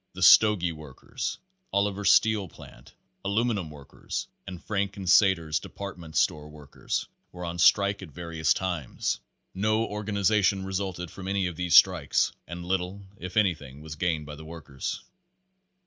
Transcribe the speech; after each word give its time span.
The 0.13 0.23
Stogie 0.23 0.71
Workers, 0.71 1.37
Oliver 1.71 2.03
Steel 2.05 2.47
Plant, 2.47 2.95
Aluminun 3.23 3.69
Workers 3.69 4.27
and 4.47 4.59
Frank 4.63 4.97
& 5.07 5.07
Seder's 5.07 5.59
department 5.59 6.15
Store 6.17 6.49
Workers 6.49 7.07
were 7.31 7.45
on 7.45 7.59
strike 7.59 8.01
at 8.01 8.09
various 8.09 8.51
times. 8.51 9.19
No 9.53 9.83
or 9.83 10.03
ganization 10.03 10.65
resulted 10.65 11.11
from 11.11 11.27
any 11.27 11.45
of 11.45 11.55
these 11.55 11.75
strikes 11.75 12.31
and 12.47 12.65
little 12.65 13.03
if 13.19 13.37
anything 13.37 13.81
was 13.81 13.93
gained 13.93 14.25
by 14.25 14.33
the 14.33 14.43
workers. 14.45 15.03